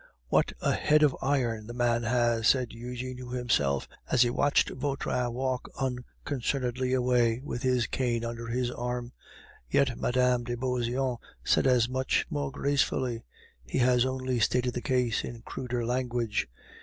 "What 0.29 0.51
a 0.61 0.71
head 0.73 1.03
of 1.03 1.15
iron 1.21 1.67
the 1.67 1.75
man 1.75 2.01
has!" 2.01 2.47
said 2.47 2.73
Eugene 2.73 3.17
to 3.17 3.29
himself, 3.29 3.87
as 4.09 4.23
he 4.23 4.31
watched 4.31 4.71
Vautrin 4.71 5.31
walk 5.31 5.69
unconcernedly 5.77 6.91
away 6.91 7.39
with 7.43 7.61
his 7.61 7.85
cane 7.85 8.25
under 8.25 8.47
his 8.47 8.71
arm. 8.71 9.13
"Yet 9.69 9.95
Mme. 9.99 10.41
de 10.43 10.57
Beauseant 10.57 11.19
said 11.43 11.67
as 11.67 11.87
much 11.87 12.25
more 12.31 12.49
gracefully; 12.49 13.21
he 13.63 13.77
has 13.77 14.03
only 14.03 14.39
stated 14.39 14.73
the 14.73 14.81
case 14.81 15.23
in 15.23 15.43
cruder 15.43 15.85
language. 15.85 16.49